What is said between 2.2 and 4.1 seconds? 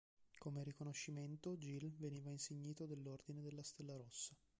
insignito dell'ordine della Stella